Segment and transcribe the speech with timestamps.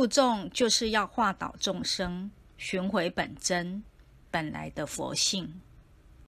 [0.00, 3.84] 度众就是要化导众生，寻回本真
[4.30, 5.60] 本来的佛性。